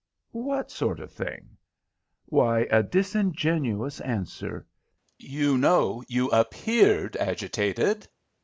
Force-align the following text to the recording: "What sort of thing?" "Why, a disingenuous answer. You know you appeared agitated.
"What 0.33 0.71
sort 0.71 0.99
of 0.99 1.11
thing?" 1.11 1.55
"Why, 2.25 2.61
a 2.71 2.81
disingenuous 2.81 3.99
answer. 4.01 4.65
You 5.19 5.59
know 5.59 6.01
you 6.07 6.27
appeared 6.31 7.15
agitated. 7.17 8.07